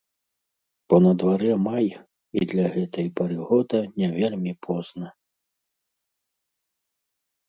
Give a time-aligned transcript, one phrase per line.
[0.87, 1.87] Бо на дварэ май,
[2.39, 5.13] і для гэтай пары года не вельмі позна.